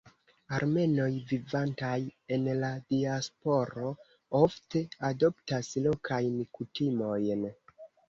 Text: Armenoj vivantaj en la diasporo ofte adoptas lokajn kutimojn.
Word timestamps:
Armenoj 0.59 1.09
vivantaj 1.31 1.91
en 2.39 2.49
la 2.65 2.73
diasporo 2.95 3.93
ofte 4.43 4.85
adoptas 5.15 5.73
lokajn 5.89 6.45
kutimojn. 6.61 7.51